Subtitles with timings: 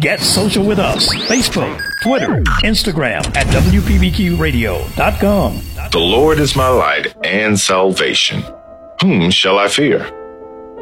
[0.00, 1.12] Get social with us.
[1.28, 5.60] Facebook, Twitter, Instagram at WPBQRadio.com.
[5.90, 8.42] The Lord is my light and salvation.
[9.00, 10.06] Whom shall I fear?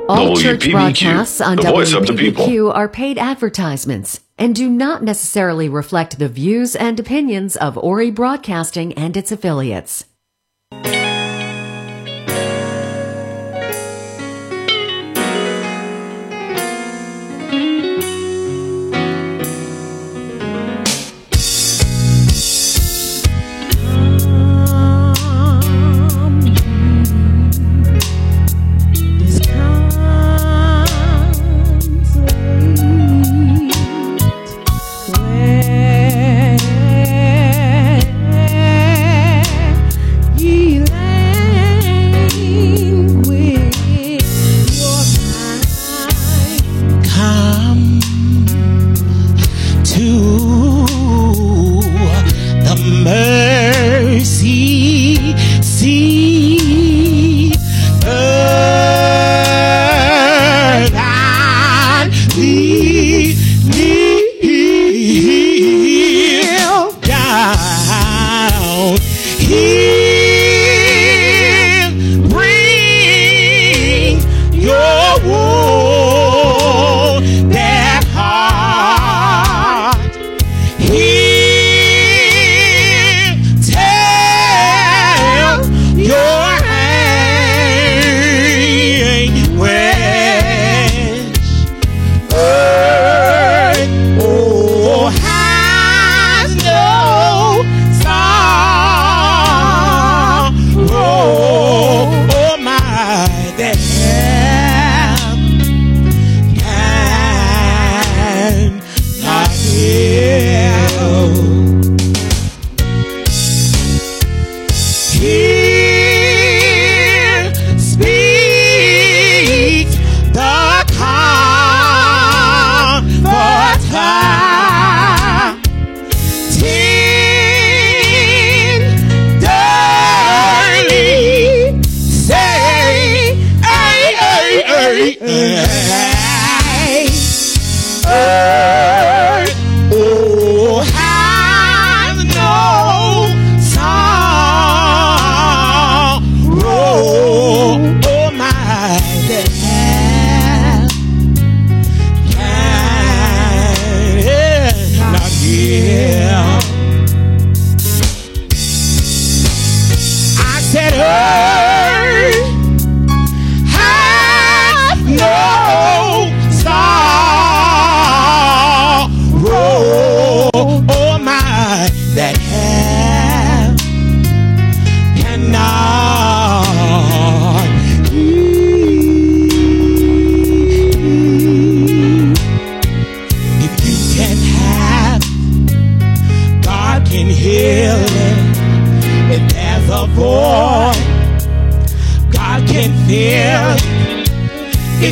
[0.09, 2.73] All church broadcasts on the voice of the people.
[2.73, 8.93] Are paid advertisements and do not necessarily reflect the views and opinions of Ori Broadcasting
[8.95, 10.05] and its affiliates.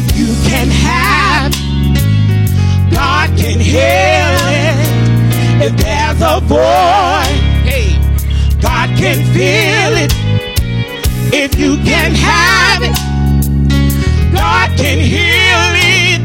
[0.00, 1.50] If you can have,
[2.92, 4.78] God can heal it.
[5.60, 7.34] If there's a void,
[7.66, 7.98] hey,
[8.60, 10.12] God can fill it.
[11.34, 12.94] If you can have it,
[14.32, 16.22] God can heal it.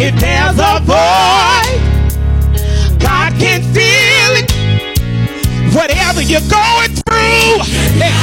[0.00, 1.80] If there's a void,
[3.00, 4.52] God can fill it.
[5.74, 7.58] Whatever you're going through,
[7.98, 8.14] hey,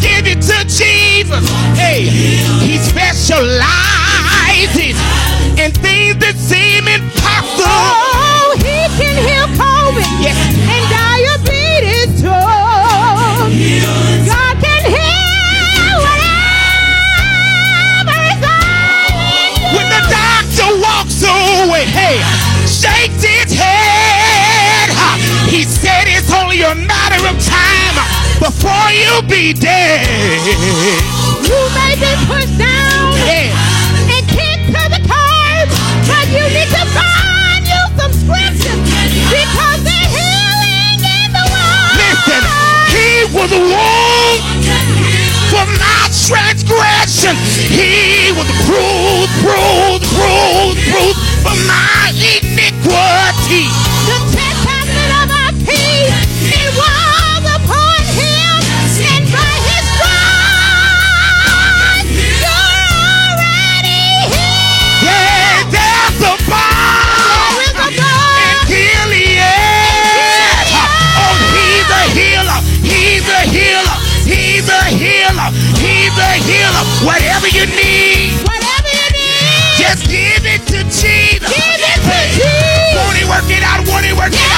[0.00, 1.50] give it to Jesus.
[1.76, 2.02] Hey,
[2.64, 3.73] He specializes
[26.54, 27.96] only a matter of time
[28.38, 30.06] before you be dead.
[31.42, 33.50] You may be pushed down Yeah.
[34.14, 35.68] and kicked to the curb,
[36.06, 38.80] but you need to find you some scriptures
[39.34, 41.94] because the healing in the world.
[41.98, 42.42] Listen,
[42.94, 44.82] he was wounded
[45.50, 47.34] for my transgression.
[47.66, 53.83] He was bruised, bruised, bruised, bruised for my iniquity.
[77.02, 81.42] Whatever you need, whatever you need, just give it to Jesus.
[81.42, 82.94] Give it to Jesus.
[82.94, 83.82] Won't he work it out?
[83.88, 84.38] Won't he work yeah.
[84.38, 84.53] it out?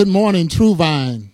[0.00, 1.30] Good morning, True Vine.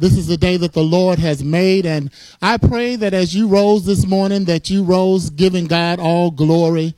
[0.00, 2.10] This is the day that the Lord has made, and
[2.42, 6.96] I pray that as you rose this morning, that you rose giving God all glory,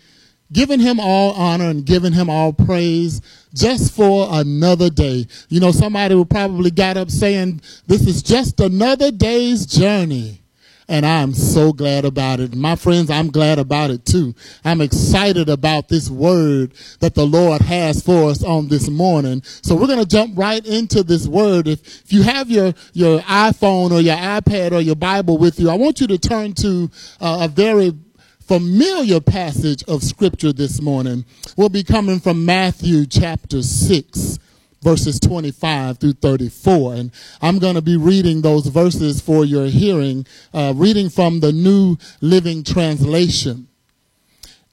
[0.54, 3.20] giving him all honor, and giving him all praise
[3.52, 5.26] just for another day.
[5.50, 10.41] You know, somebody would probably got up saying, This is just another day's journey
[10.88, 12.54] and I'm so glad about it.
[12.54, 14.34] My friends, I'm glad about it too.
[14.64, 19.42] I'm excited about this word that the Lord has for us on this morning.
[19.44, 21.68] So we're going to jump right into this word.
[21.68, 25.70] If, if you have your, your iPhone or your iPad or your Bible with you,
[25.70, 26.90] I want you to turn to
[27.20, 27.92] uh, a very
[28.40, 31.24] familiar passage of scripture this morning.
[31.56, 34.38] We'll be coming from Matthew chapter 6
[34.82, 36.94] verses 25 through 34.
[36.94, 41.52] And I'm going to be reading those verses for your hearing, uh, reading from the
[41.52, 43.68] New Living Translation.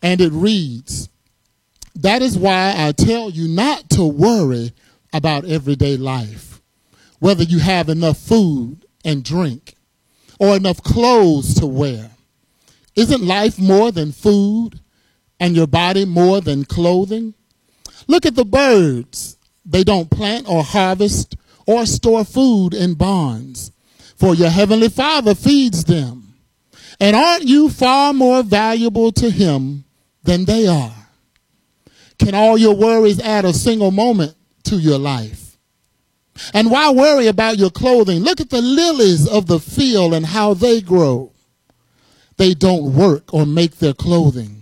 [0.02, 1.10] And it reads,
[1.96, 4.74] That is why I tell you not to worry
[5.14, 6.62] about everyday life,
[7.20, 9.76] whether you have enough food and drink
[10.40, 12.12] or enough clothes to wear.
[12.96, 14.80] Isn't life more than food
[15.40, 17.34] and your body more than clothing?
[18.08, 19.38] Look at the birds.
[19.70, 21.36] They don't plant or harvest
[21.68, 23.72] or store food in barns,
[24.16, 26.34] for your heavenly Father feeds them.
[27.00, 29.86] And aren't you far more valuable to Him
[30.24, 30.96] than they are?
[32.18, 35.58] Can all your worries add a single moment to your life?
[36.54, 38.20] And why worry about your clothing?
[38.20, 41.32] Look at the lilies of the field and how they grow.
[42.38, 44.59] They don't work or make their clothing.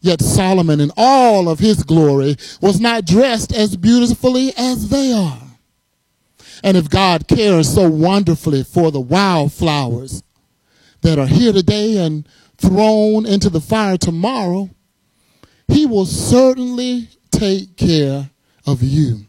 [0.00, 5.42] Yet Solomon in all of his glory was not dressed as beautifully as they are.
[6.64, 10.22] And if God cares so wonderfully for the wildflowers
[11.02, 12.26] that are here today and
[12.56, 14.70] thrown into the fire tomorrow,
[15.68, 18.30] he will certainly take care
[18.66, 19.26] of you.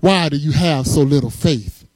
[0.00, 1.86] Why do you have so little faith?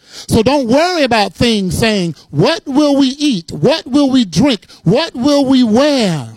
[0.00, 3.50] So don't worry about things saying, what will we eat?
[3.50, 4.70] What will we drink?
[4.84, 6.34] What will we wear?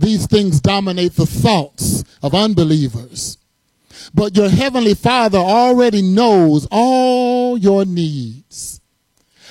[0.00, 3.36] These things dominate the thoughts of unbelievers.
[4.14, 8.80] But your heavenly Father already knows all your needs.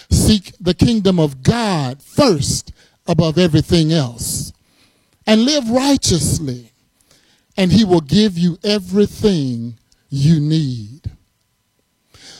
[0.09, 2.71] Seek the kingdom of God first
[3.05, 4.51] above everything else
[5.27, 6.71] and live righteously,
[7.55, 9.77] and He will give you everything
[10.09, 11.11] you need.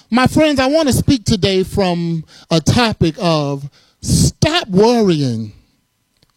[0.09, 3.69] My friends, I want to speak today from a topic of
[4.01, 5.51] stop worrying,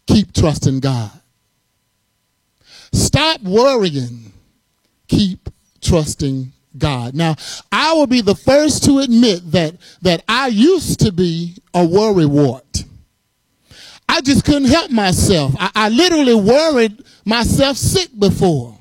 [0.05, 1.22] keep trusting God.
[2.93, 4.31] Stop worrying.
[5.07, 5.49] Keep
[5.81, 7.13] trusting God.
[7.13, 7.35] Now,
[7.71, 12.25] I will be the first to admit that, that I used to be a worry
[12.25, 12.85] wart.
[14.07, 15.53] I just couldn't help myself.
[15.59, 18.77] I, I literally worried myself sick before.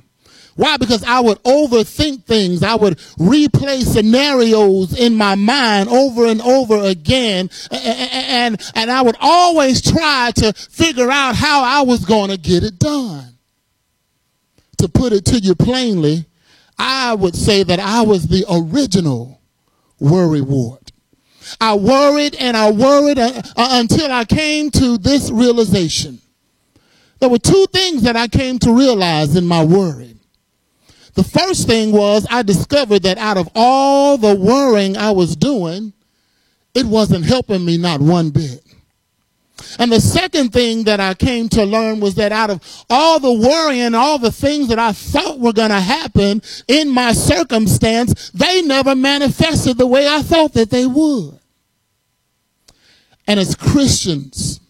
[0.55, 0.77] Why?
[0.77, 2.63] Because I would overthink things.
[2.63, 7.49] I would replay scenarios in my mind over and over again.
[7.71, 12.37] And, and, and I would always try to figure out how I was going to
[12.37, 13.32] get it done
[14.83, 16.27] to put it to you plainly,
[16.79, 19.41] I would say that I was the original
[20.01, 20.91] worry wart.
[21.61, 26.21] I worried and I worried uh, uh, until I came to this realization.
[27.21, 30.17] There were two things that I came to realize in my worry.
[31.15, 35.93] The first thing was I discovered that out of all the worrying I was doing,
[36.75, 38.65] it wasn't helping me not one bit.
[39.79, 43.33] And the second thing that I came to learn was that out of all the
[43.33, 48.63] worrying, all the things that I thought were going to happen in my circumstance, they
[48.63, 51.39] never manifested the way I thought that they would.
[53.27, 54.61] And as Christians,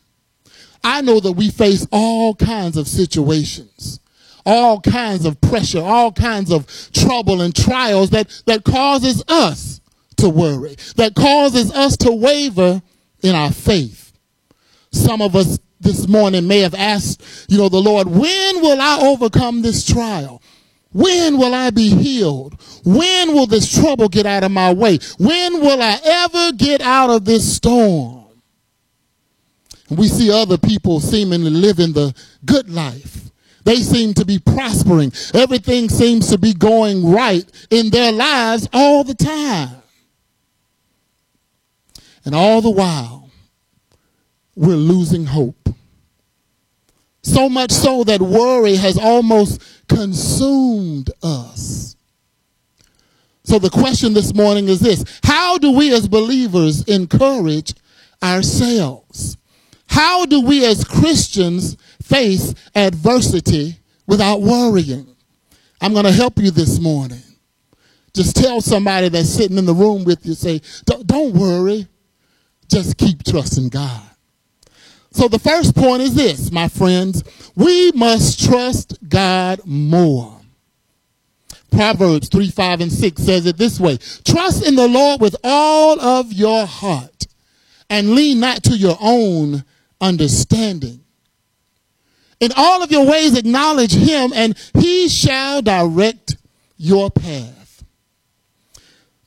[0.84, 4.00] I know that we face all kinds of situations,
[4.44, 9.80] all kinds of pressure, all kinds of trouble and trials that, that causes us
[10.16, 12.82] to worry, that causes us to waver
[13.22, 14.01] in our faith.
[14.92, 18.98] Some of us this morning may have asked, you know, the Lord, when will I
[19.02, 20.42] overcome this trial?
[20.92, 22.60] When will I be healed?
[22.84, 24.98] When will this trouble get out of my way?
[25.18, 28.26] When will I ever get out of this storm?
[29.88, 33.30] We see other people seemingly living the good life.
[33.64, 35.12] They seem to be prospering.
[35.34, 39.70] Everything seems to be going right in their lives all the time.
[42.24, 43.30] And all the while,
[44.62, 45.68] we're losing hope.
[47.24, 51.96] So much so that worry has almost consumed us.
[53.44, 57.74] So the question this morning is this How do we as believers encourage
[58.22, 59.36] ourselves?
[59.88, 65.08] How do we as Christians face adversity without worrying?
[65.80, 67.22] I'm going to help you this morning.
[68.14, 71.88] Just tell somebody that's sitting in the room with you, say, don't, don't worry.
[72.68, 74.11] Just keep trusting God.
[75.12, 77.22] So the first point is this, my friends.
[77.54, 80.40] We must trust God more.
[81.70, 86.00] Proverbs 3, 5, and 6 says it this way Trust in the Lord with all
[86.00, 87.26] of your heart
[87.88, 89.64] and lean not to your own
[90.00, 91.00] understanding.
[92.40, 96.36] In all of your ways, acknowledge him, and he shall direct
[96.76, 97.84] your path.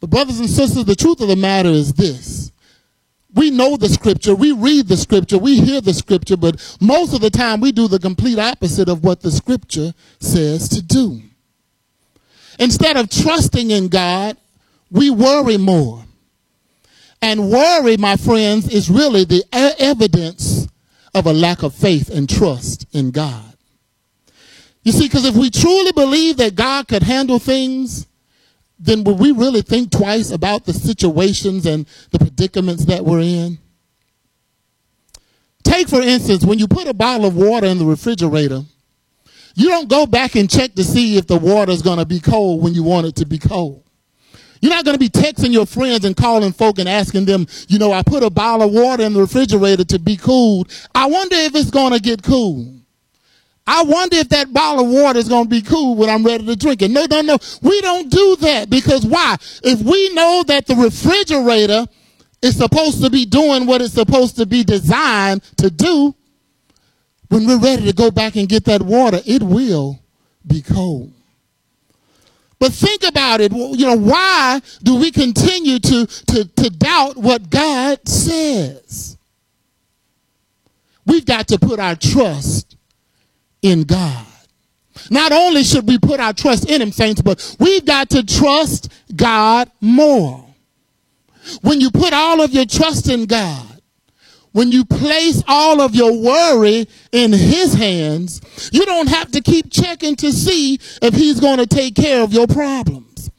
[0.01, 2.51] But, brothers and sisters, the truth of the matter is this.
[3.35, 7.19] We know the scripture, we read the scripture, we hear the scripture, but most of
[7.19, 11.21] the time we do the complete opposite of what the scripture says to do.
[12.57, 14.37] Instead of trusting in God,
[14.89, 16.05] we worry more.
[17.21, 20.67] And worry, my friends, is really the evidence
[21.13, 23.55] of a lack of faith and trust in God.
[24.83, 28.05] You see, because if we truly believe that God could handle things,
[28.77, 33.57] then would we really think twice about the situations and the predicaments that we're in?
[35.63, 38.61] Take, for instance, when you put a bottle of water in the refrigerator,
[39.55, 42.19] you don't go back and check to see if the water is going to be
[42.19, 43.83] cold when you want it to be cold.
[44.61, 47.79] You're not going to be texting your friends and calling folk and asking them, you
[47.79, 50.71] know, I put a bottle of water in the refrigerator to be cooled.
[50.93, 52.73] I wonder if it's going to get cool.
[53.67, 56.45] I wonder if that bottle of water is going to be cool when I'm ready
[56.45, 56.91] to drink it.
[56.91, 57.37] No, no, no.
[57.61, 59.37] We don't do that because why?
[59.63, 61.87] If we know that the refrigerator
[62.43, 66.13] is supposed to be doing what it's supposed to be designed to do,
[67.29, 69.99] when we're ready to go back and get that water, it will
[70.45, 71.11] be cold.
[72.59, 73.51] But think about it.
[73.51, 79.17] You know, why do we continue to, to, to doubt what God says?
[81.05, 82.74] We've got to put our trust
[83.65, 84.25] in God.
[85.09, 88.91] Not only should we put our trust in Him, saints, but we've got to trust
[89.15, 90.45] God more.
[91.61, 93.81] When you put all of your trust in God,
[94.51, 98.39] when you place all of your worry in his hands,
[98.71, 102.31] you don't have to keep checking to see if he's going to take care of
[102.31, 103.29] your problems.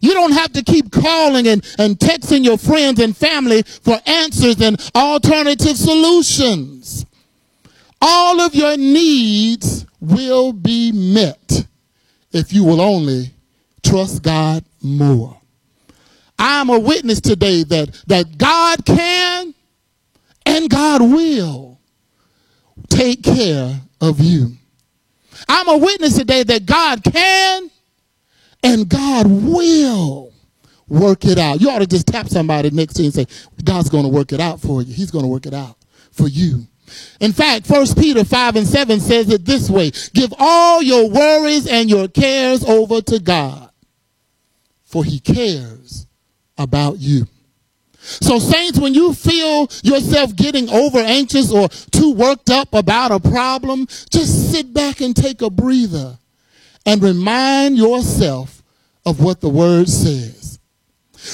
[0.00, 4.60] You don't have to keep calling and, and texting your friends and family for answers
[4.60, 7.04] and alternative solutions.
[8.06, 11.66] All of your needs will be met
[12.32, 13.30] if you will only
[13.82, 15.40] trust God more.
[16.38, 19.54] I'm a witness today that, that God can
[20.44, 21.80] and God will
[22.90, 24.52] take care of you.
[25.48, 27.70] I'm a witness today that God can
[28.62, 30.30] and God will
[30.88, 31.62] work it out.
[31.62, 33.26] You ought to just tap somebody next to you and say,
[33.64, 34.92] God's going to work it out for you.
[34.92, 35.78] He's going to work it out
[36.12, 36.66] for you.
[37.20, 41.66] In fact, 1 Peter 5 and 7 says it this way Give all your worries
[41.66, 43.70] and your cares over to God,
[44.84, 46.06] for he cares
[46.58, 47.26] about you.
[48.04, 53.18] So, saints, when you feel yourself getting over anxious or too worked up about a
[53.18, 56.18] problem, just sit back and take a breather
[56.84, 58.62] and remind yourself
[59.06, 60.58] of what the word says.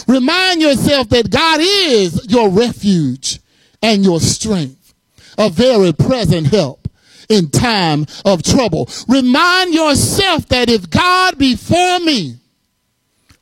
[0.07, 3.41] Remind yourself that God is your refuge
[3.83, 4.80] and your strength,
[5.41, 6.89] a very present help
[7.29, 8.89] in time of trouble.
[9.09, 12.37] Remind yourself that if God be for me,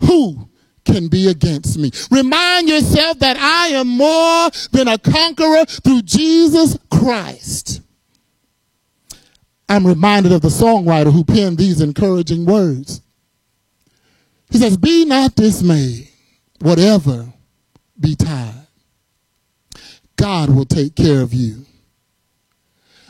[0.00, 0.48] who
[0.84, 1.90] can be against me.
[2.10, 7.82] Remind yourself that I am more than a conqueror through Jesus Christ.
[9.68, 13.02] I'm reminded of the songwriter who penned these encouraging words.
[14.50, 16.08] He says, Be not dismayed,
[16.60, 17.32] whatever
[18.00, 18.66] betide.
[20.16, 21.66] God will take care of you.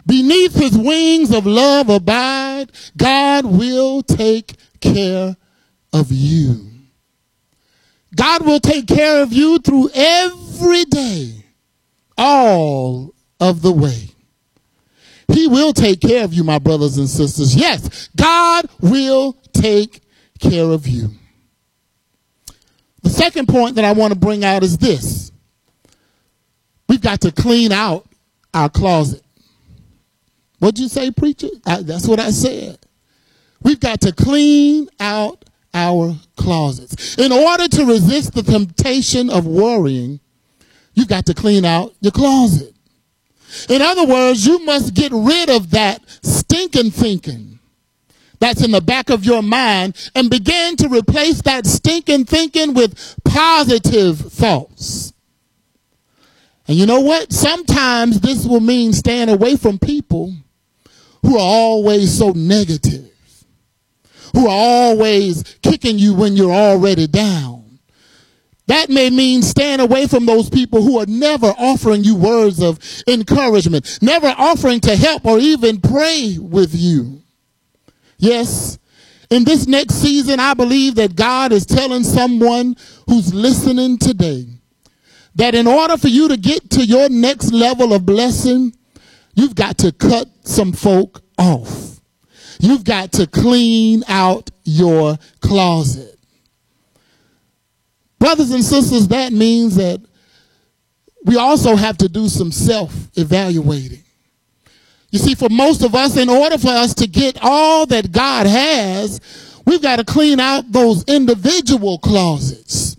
[0.09, 5.37] Beneath his wings of love abide, God will take care
[5.93, 6.67] of you.
[8.17, 11.45] God will take care of you through every day,
[12.17, 14.09] all of the way.
[15.31, 17.55] He will take care of you, my brothers and sisters.
[17.55, 20.01] Yes, God will take
[20.41, 21.11] care of you.
[23.03, 25.33] The second point that I want to bring out is this
[26.89, 28.07] we've got to clean out
[28.55, 29.23] our closet.
[30.59, 31.49] What'd you say, preacher?
[31.65, 32.79] I, that's what I said.
[33.63, 37.17] We've got to clean out our closets.
[37.19, 40.21] In order to resist the temptation of worrying,
[40.95, 42.75] you've got to clean out your closet.
[43.69, 47.59] In other words, you must get rid of that stinking thinking
[48.41, 53.17] that's in the back of your mind and begin to replace that stinking thinking with
[53.25, 55.13] positive thoughts.
[56.67, 57.33] And you know what?
[57.33, 60.35] Sometimes this will mean staying away from people
[61.23, 63.09] who are always so negative
[64.35, 67.79] who are always kicking you when you're already down.
[68.67, 72.79] That may mean staying away from those people who are never offering you words of
[73.07, 77.23] encouragement, never offering to help or even pray with you.
[78.19, 78.79] Yes,
[79.31, 84.47] in this next season, I believe that God is telling someone who's listening today
[85.35, 88.75] that in order for you to get to your next level of blessing,
[89.39, 92.01] you've got to cut some folk off.
[92.59, 96.19] You've got to clean out your closet.
[98.19, 100.01] Brothers and sisters, that means that
[101.25, 104.03] we also have to do some self evaluating.
[105.11, 108.47] You see, for most of us, in order for us to get all that God
[108.47, 109.21] has,
[109.65, 112.97] we've got to clean out those individual closets.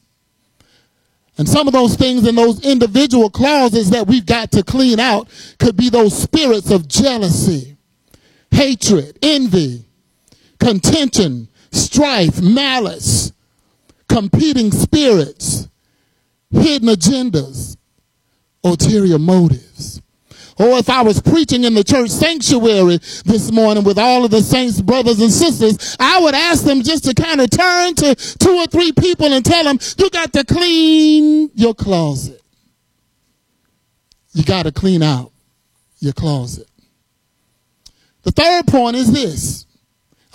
[1.39, 5.29] And some of those things in those individual closets that we've got to clean out
[5.57, 7.77] could be those spirits of jealousy,
[8.51, 9.85] hatred, envy,
[10.59, 13.31] contention, strife, malice,
[14.09, 15.69] competing spirits,
[16.51, 17.77] hidden agendas,
[18.61, 20.01] ulterior motives.
[20.59, 24.41] Or if I was preaching in the church sanctuary this morning with all of the
[24.41, 28.57] saints, brothers and sisters, I would ask them just to kind of turn to two
[28.57, 32.41] or three people and tell them, you got to clean your closet.
[34.33, 35.31] You got to clean out
[35.99, 36.67] your closet.
[38.23, 39.65] The third point is this.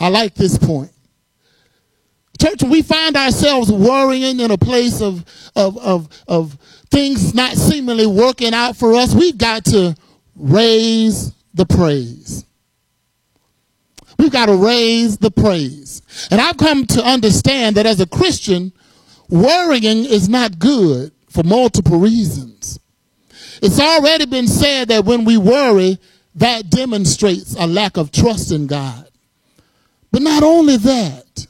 [0.01, 0.91] I like this point.
[2.41, 6.59] Church, we find ourselves worrying in a place of, of, of, of
[6.91, 9.15] things not seemingly working out for us.
[9.15, 9.95] We've got to
[10.37, 12.45] raise the praise.
[14.19, 16.03] We've got to raise the praise.
[16.31, 18.73] And I've come to understand that as a Christian,
[19.29, 22.79] worrying is not good for multiple reasons.
[23.63, 25.99] It's already been said that when we worry,
[26.37, 29.09] that demonstrates a lack of trust in God.
[30.11, 31.47] But not only that,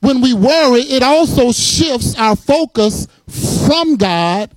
[0.00, 4.50] when we worry, it also shifts our focus from God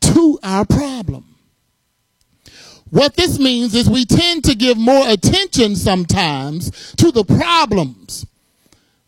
[0.00, 1.33] to our problem.
[2.94, 8.24] What this means is we tend to give more attention sometimes to the problems.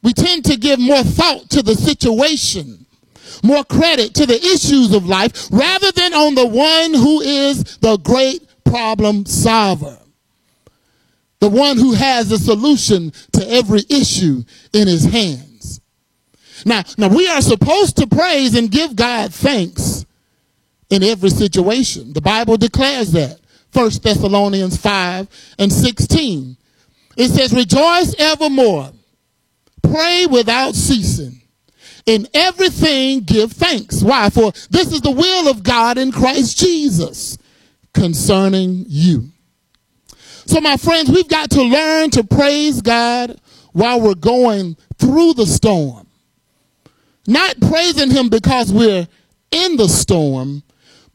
[0.03, 2.85] We tend to give more thought to the situation,
[3.45, 7.97] more credit to the issues of life, rather than on the one who is the
[7.99, 10.01] great problem solver.
[11.39, 15.81] The one who has a solution to every issue in his hands.
[16.65, 20.05] Now, now we are supposed to praise and give God thanks
[20.91, 22.15] in every situation.
[22.15, 23.39] The Bible declares that.
[23.77, 26.57] 1 Thessalonians 5 and 16.
[27.19, 28.91] It says, Rejoice evermore,
[29.83, 31.43] pray without ceasing.
[32.07, 34.03] In everything give thanks.
[34.03, 34.31] Why?
[34.31, 37.37] For this is the will of God in Christ Jesus
[37.93, 39.29] concerning you.
[40.47, 43.39] So, my friends, we've got to learn to praise God
[43.73, 46.07] while we're going through the storm.
[47.27, 49.09] Not praising Him because we're
[49.51, 50.63] in the storm,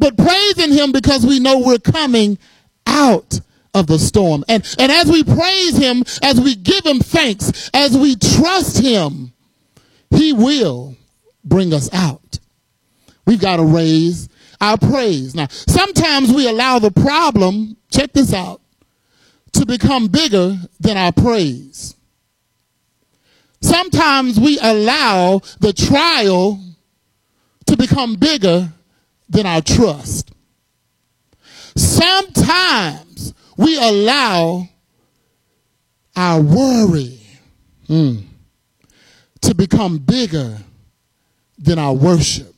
[0.02, 2.40] but praising him because we know we're coming
[2.86, 3.40] out
[3.74, 4.44] of the storm.
[4.48, 9.34] And, and as we praise him, as we give him thanks, as we trust him,
[10.10, 10.96] he will
[11.44, 12.40] bring us out.
[13.26, 15.34] We've got to raise our praise.
[15.36, 18.62] Now, sometimes we allow the problem, check this out,
[19.54, 21.96] to become bigger than our praise.
[23.62, 26.60] Sometimes we allow the trial
[27.68, 28.72] to become bigger
[29.30, 30.32] than our trust.
[31.76, 34.68] Sometimes we allow
[36.16, 37.20] our worry
[37.88, 38.24] mm,
[39.42, 40.58] to become bigger
[41.58, 42.54] than our worship.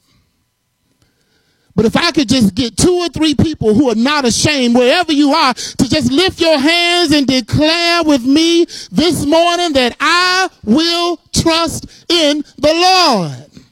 [1.76, 5.12] But if I could just get two or three people who are not ashamed, wherever
[5.12, 10.50] you are, to just lift your hands and declare with me this morning that I
[10.64, 13.64] will trust in the Lord.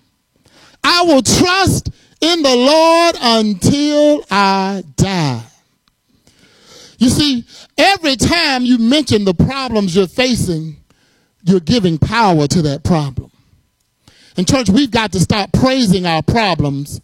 [0.84, 5.44] I will trust in the Lord until I die.
[7.00, 7.46] You see,
[7.78, 10.78] every time you mention the problems you're facing,
[11.44, 13.32] you're giving power to that problem.
[14.38, 17.02] In church, we've got to stop praising our problems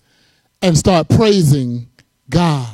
[0.61, 1.87] and start praising
[2.29, 2.69] God.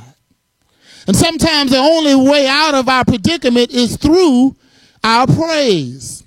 [1.07, 4.55] And sometimes the only way out of our predicament is through
[5.03, 6.22] our praise.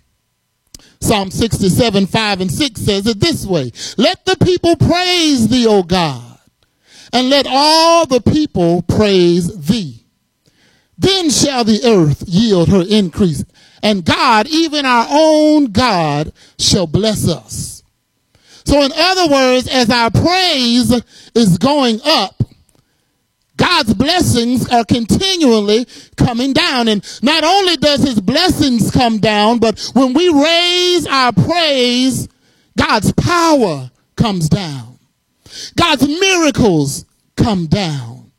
[1.01, 3.73] Psalm 67, 5 and 6 says it this way.
[3.97, 6.39] Let the people praise thee, O God,
[7.13, 10.05] and let all the people praise thee.
[10.99, 13.45] Then shall the earth yield her increase,
[13.83, 17.83] and God, even our own God, shall bless us.
[18.65, 20.91] So in other words, as our praise
[21.35, 22.36] is going up,
[23.57, 26.89] God's blessings are continually coming down.
[26.89, 32.29] And not only does his blessings come down, but when we raise our praise,
[32.77, 34.99] God's power comes down.
[35.77, 38.31] God's miracles come down.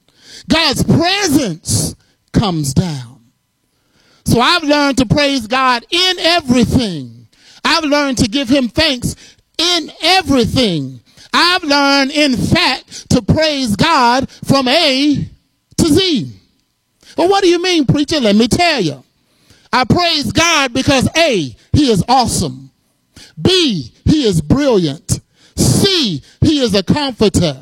[0.50, 1.96] God's presence
[2.32, 3.32] comes down.
[4.26, 7.28] So I've learned to praise God in everything.
[7.64, 9.16] I've learned to give him thanks
[9.58, 11.02] in everything.
[11.34, 15.30] I've learned, in fact, to praise God from A
[15.78, 16.32] to Z.
[17.18, 18.20] Well, what do you mean, preacher?
[18.20, 19.04] Let me tell you.
[19.74, 22.72] I praise God because A, He is awesome.
[23.42, 25.20] B, He is brilliant.
[25.56, 27.62] C, He is a comforter.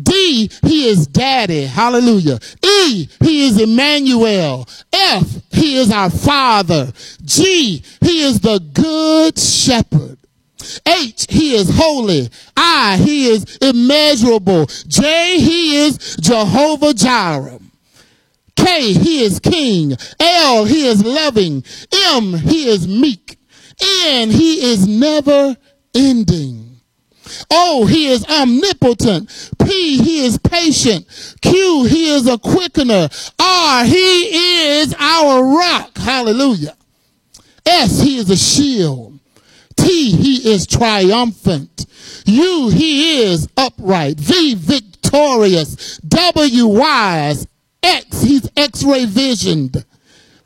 [0.00, 1.64] D, He is daddy.
[1.64, 2.38] Hallelujah.
[2.64, 4.68] E, He is Emmanuel.
[4.92, 6.92] F, He is our father.
[7.24, 10.18] G, He is the good shepherd.
[10.86, 12.28] H, he is holy.
[12.56, 14.66] I, he is immeasurable.
[14.86, 17.60] J, he is Jehovah Jireh.
[18.56, 19.96] K, he is king.
[20.18, 21.64] L, he is loving.
[22.12, 23.38] M, he is meek.
[24.06, 25.56] N, he is never
[25.94, 26.80] ending.
[27.50, 29.30] O, he is omnipotent.
[29.64, 31.06] P, he is patient.
[31.40, 33.08] Q, he is a quickener.
[33.38, 35.96] R, he is our rock.
[35.96, 36.76] Hallelujah.
[37.64, 39.09] S, he is a shield.
[39.80, 41.86] T, he is triumphant.
[42.26, 44.18] U, he is upright.
[44.18, 45.98] V, victorious.
[45.98, 47.46] W, wise.
[47.82, 49.84] X, he's x-ray visioned.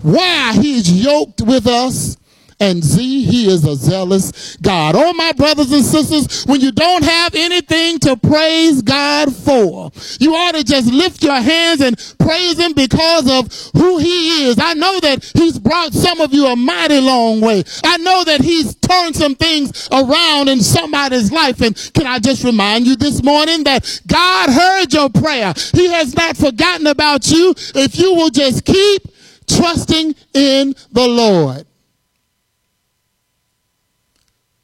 [0.03, 2.16] Y, he is yoked with us
[2.61, 4.95] and Z, he is a zealous God.
[4.97, 10.35] Oh, my brothers and sisters, when you don't have anything to praise God for, you
[10.35, 14.59] ought to just lift your hands and praise him because of who he is.
[14.59, 17.64] I know that he's brought some of you a mighty long way.
[17.85, 21.61] I know that he's turned some things around in somebody's life.
[21.61, 25.53] And can I just remind you this morning that God heard your prayer.
[25.73, 29.03] He has not forgotten about you if you will just keep
[29.47, 31.67] trusting in the Lord.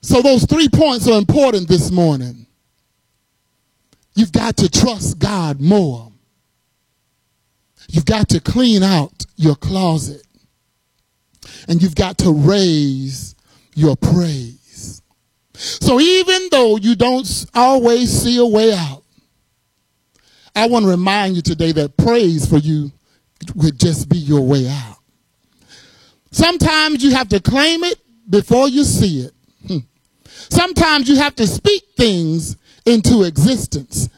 [0.03, 2.47] So those three points are important this morning.
[4.15, 6.11] You've got to trust God more.
[7.89, 10.23] You've got to clean out your closet.
[11.69, 13.35] And you've got to raise
[13.75, 15.03] your praise.
[15.55, 19.03] So even though you don't always see a way out,
[20.55, 22.91] I want to remind you today that praise for you
[23.55, 24.97] would just be your way out.
[26.31, 29.33] Sometimes you have to claim it before you see it.
[29.67, 29.79] Hmm.
[30.51, 34.09] Sometimes you have to speak things into existence.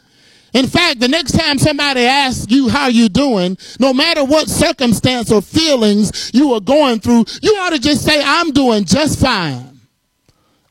[0.53, 5.33] In fact, the next time somebody asks you how you're doing, no matter what circumstance
[5.33, 9.81] or feelings you are going through, you ought to just say, I'm doing just fine.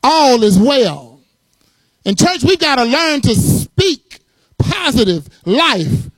[0.02, 1.20] All is well.
[2.04, 4.20] In church, we've got to learn to speak
[4.58, 6.10] positive life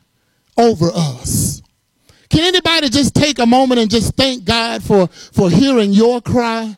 [0.57, 1.63] over us.
[2.29, 6.77] Can anybody just take a moment and just thank God for, for hearing your cry,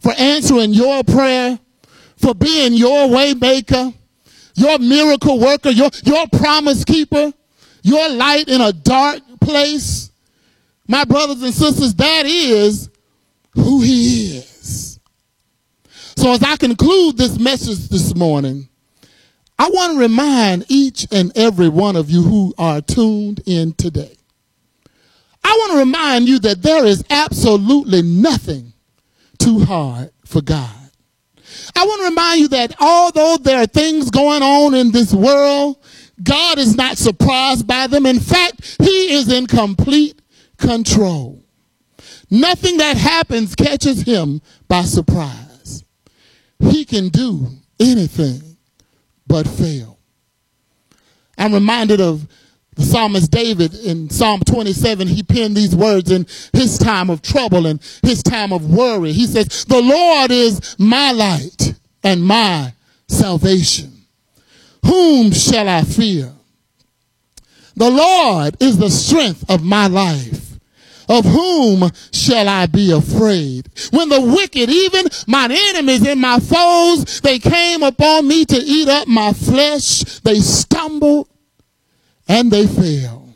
[0.00, 1.58] for answering your prayer,
[2.18, 3.94] for being your waymaker,
[4.54, 7.32] your miracle worker, your, your promise keeper,
[7.82, 10.10] your light in a dark place.
[10.86, 12.90] My brothers and sisters, that is
[13.52, 14.98] who he is.
[16.16, 18.68] So as I conclude this message this morning,
[19.58, 24.16] I want to remind each and every one of you who are tuned in today.
[25.44, 28.72] I want to remind you that there is absolutely nothing
[29.38, 30.87] too hard for God.
[31.76, 35.78] I want to remind you that although there are things going on in this world,
[36.22, 38.06] God is not surprised by them.
[38.06, 40.20] In fact, He is in complete
[40.56, 41.42] control.
[42.30, 45.84] Nothing that happens catches Him by surprise.
[46.58, 48.56] He can do anything
[49.26, 49.98] but fail.
[51.38, 52.26] I'm reminded of
[52.78, 57.66] the psalmist David in Psalm 27, he penned these words in his time of trouble
[57.66, 59.12] and his time of worry.
[59.12, 62.72] He says, the Lord is my light and my
[63.08, 64.04] salvation.
[64.86, 66.32] Whom shall I fear?
[67.74, 70.44] The Lord is the strength of my life.
[71.08, 73.70] Of whom shall I be afraid?
[73.90, 78.88] When the wicked, even mine enemies and my foes, they came upon me to eat
[78.88, 81.28] up my flesh, they stumbled
[82.28, 83.28] and they fail.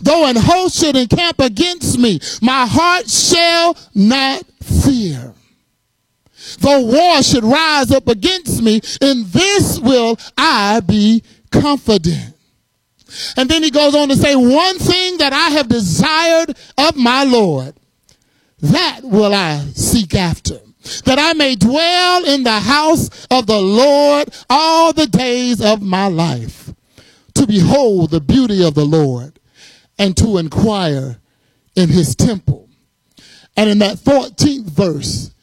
[0.00, 5.34] Though an host should encamp against me, my heart shall not fear.
[6.58, 12.34] Though war should rise up against me, in this will I be confident.
[13.36, 17.24] And then he goes on to say, one thing that I have desired of my
[17.24, 17.74] Lord,
[18.60, 20.58] that will I seek after,
[21.04, 26.06] that I may dwell in the house of the Lord all the days of my
[26.06, 26.61] life
[27.42, 29.40] to behold the beauty of the Lord
[29.98, 31.18] and to inquire
[31.74, 32.68] in his temple.
[33.56, 35.34] And in that 14th verse,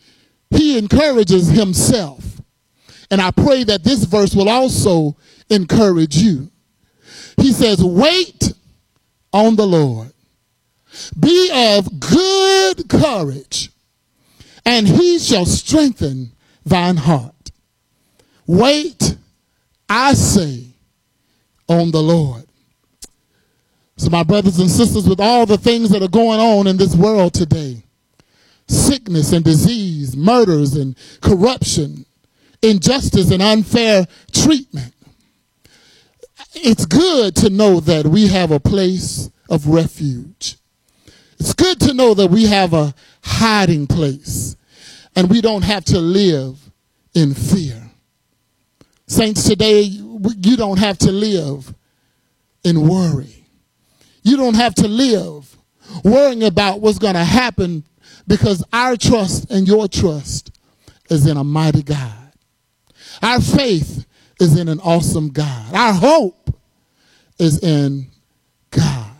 [0.50, 2.24] he encourages himself.
[3.12, 5.18] And I pray that this verse will also
[5.50, 6.50] encourage you.
[7.36, 8.54] He says, Wait
[9.34, 10.14] on the Lord.
[11.20, 13.72] Be of good courage,
[14.66, 16.32] and he shall strengthen
[16.66, 17.52] thine heart.
[18.48, 19.18] Wait,
[19.90, 20.69] I say,
[21.70, 22.44] on the Lord.
[23.98, 26.96] So, my brothers and sisters, with all the things that are going on in this
[26.96, 27.84] world today
[28.68, 32.06] sickness and disease, murders and corruption,
[32.62, 34.94] injustice and unfair treatment
[36.56, 40.58] it's good to know that we have a place of refuge.
[41.40, 44.56] It's good to know that we have a hiding place
[45.16, 46.72] and we don't have to live
[47.14, 47.90] in fear.
[49.08, 49.90] Saints, today
[50.38, 51.74] you don't have to live
[52.64, 53.46] in worry.
[54.24, 55.56] You don't have to live
[56.04, 57.84] worrying about what's going to happen
[58.28, 60.52] because our trust and your trust
[61.10, 62.32] is in a mighty God.
[63.22, 64.06] Our faith
[64.40, 65.74] is in an awesome God.
[65.74, 66.56] Our hope
[67.38, 68.08] is in
[68.72, 69.12] God.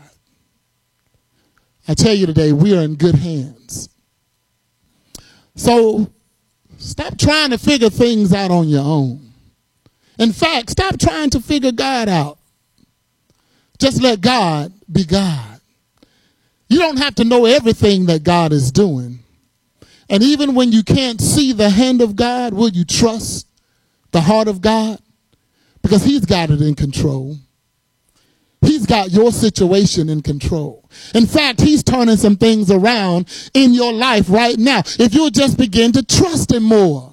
[1.88, 3.88] I tell you today, we are in good hands.
[5.56, 6.10] So
[6.78, 9.29] stop trying to figure things out on your own.
[10.20, 12.38] In fact, stop trying to figure God out.
[13.78, 15.60] Just let God be God.
[16.68, 19.20] You don't have to know everything that God is doing.
[20.10, 23.46] And even when you can't see the hand of God, will you trust
[24.10, 25.00] the heart of God?
[25.82, 27.38] Because He's got it in control.
[28.60, 30.84] He's got your situation in control.
[31.14, 34.82] In fact, he's turning some things around in your life right now.
[34.98, 37.09] If you'll just begin to trust him more.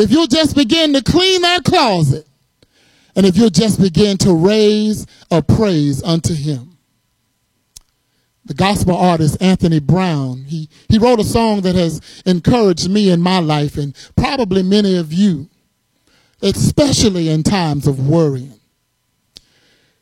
[0.00, 2.26] If you'll just begin to clean that closet.
[3.16, 6.78] And if you'll just begin to raise a praise unto him.
[8.44, 13.20] The gospel artist Anthony Brown, he, he wrote a song that has encouraged me in
[13.20, 15.48] my life and probably many of you,
[16.40, 18.58] especially in times of worrying.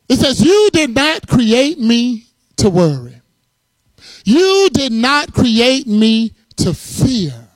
[0.07, 2.25] It says, You did not create me
[2.57, 3.21] to worry.
[4.23, 7.48] You did not create me to fear.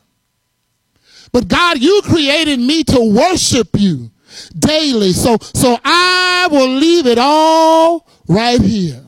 [1.34, 4.12] But God, you created me to worship you
[4.58, 5.12] daily.
[5.12, 9.04] So, so I will leave it all right here.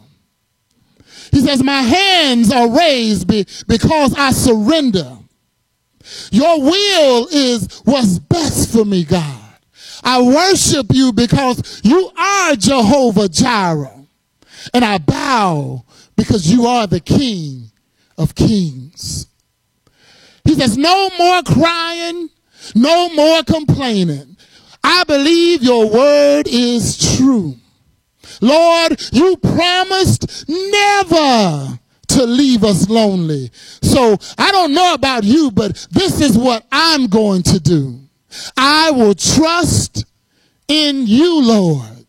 [1.31, 5.17] He says, My hands are raised be, because I surrender.
[6.31, 9.41] Your will is what's best for me, God.
[10.03, 14.05] I worship you because you are Jehovah Jireh.
[14.73, 15.83] And I bow
[16.15, 17.71] because you are the King
[18.17, 19.24] of kings.
[20.55, 22.29] He says, no more crying,
[22.75, 24.37] no more complaining.
[24.81, 27.57] I believe your word is true.
[28.39, 33.51] Lord, you promised never to leave us lonely.
[33.81, 37.99] So I don't know about you, but this is what I'm going to do.
[38.55, 40.05] I will trust
[40.69, 42.05] in you, Lord.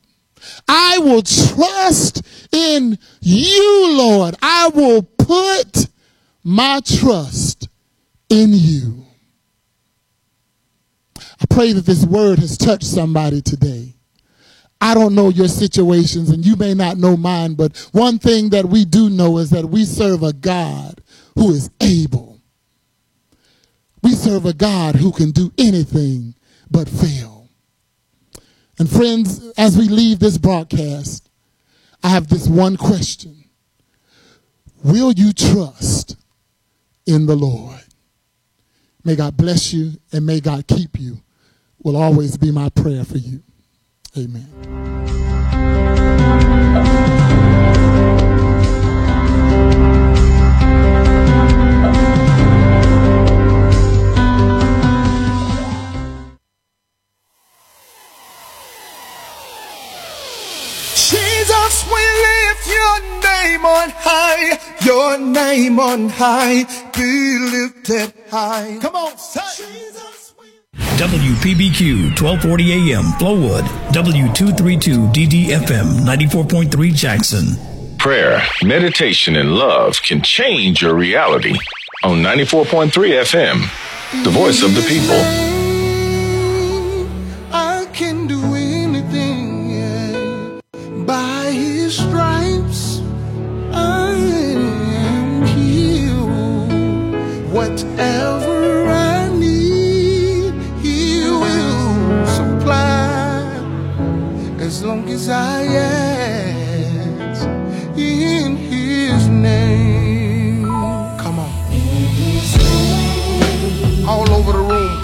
[0.69, 4.37] I will trust in you, Lord.
[4.41, 5.89] I will put
[6.45, 7.69] my trust
[8.29, 9.05] in you.
[11.41, 13.95] I pray that this word has touched somebody today.
[14.81, 18.67] I don't know your situations and you may not know mine, but one thing that
[18.67, 21.01] we do know is that we serve a God
[21.35, 22.37] who is able
[24.07, 26.37] we serve a God who can do anything
[26.71, 27.49] but fail.
[28.79, 31.29] And friends, as we leave this broadcast,
[32.05, 33.47] I have this one question.
[34.85, 36.17] Will you trust
[37.05, 37.81] in the Lord?
[39.07, 41.19] May God bless you and may God keep you
[41.81, 43.41] will always be my prayer for you.
[44.19, 44.51] Amen.
[60.97, 68.79] Jesus will lift your name on high, your name on high, be lifted high.
[68.81, 69.41] Come on, say.
[70.99, 77.99] WPBQ 1240 AM Flowood, W232 DDFM 94.3 Jackson.
[77.99, 81.57] Prayer, meditation, and love can change your reality
[82.05, 85.56] on 94.3 FM, the voice of the people.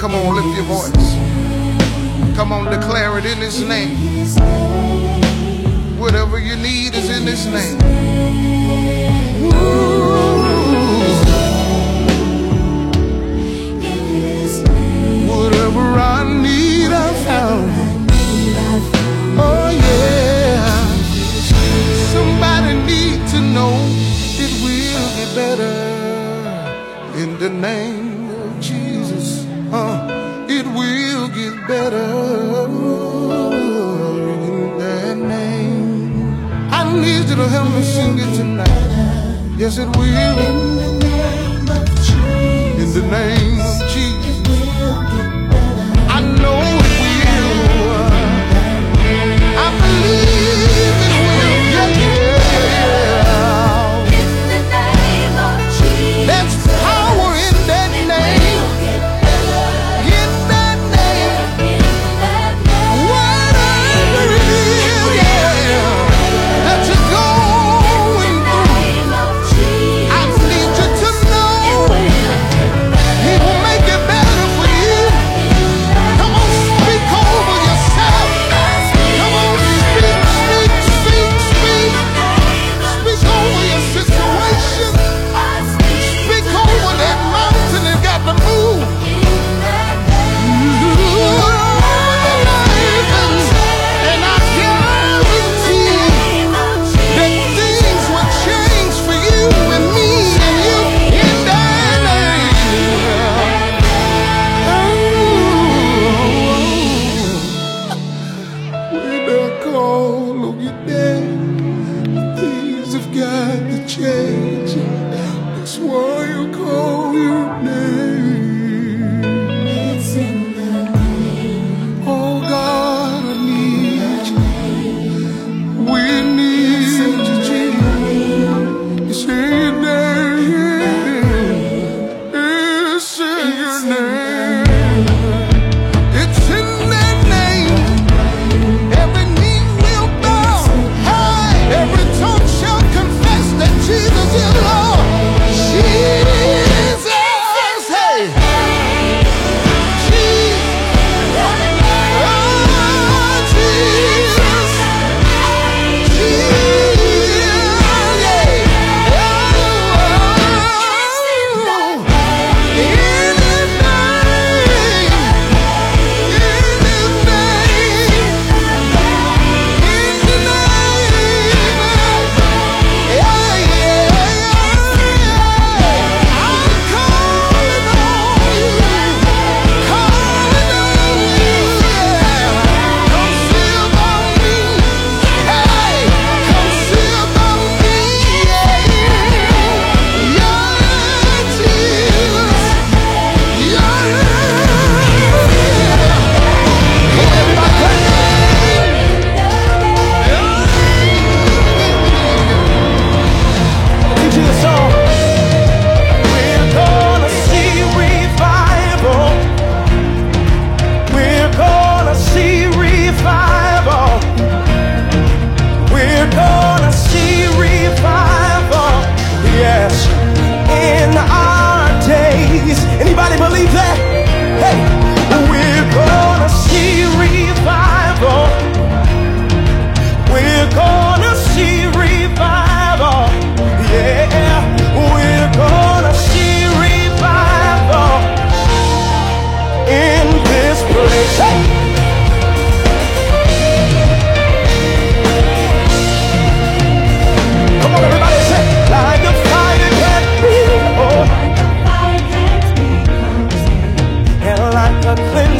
[0.02, 1.14] Come on, lift your voice.
[2.34, 3.96] Come on, declare it in His name.
[5.96, 7.78] Whatever you need is in His name.
[9.44, 10.02] Ooh.
[15.30, 17.70] Whatever I need, I found.
[19.38, 20.66] Oh yeah.
[22.12, 23.72] Somebody need to know
[24.42, 25.74] it will get better
[27.22, 28.01] in the name.
[31.72, 32.12] better
[34.44, 36.70] in that name.
[36.70, 39.56] I need you to help me sing it tonight.
[39.56, 40.36] Yes, it will.
[40.48, 42.96] In the name of Jesus.
[42.96, 43.61] In the name.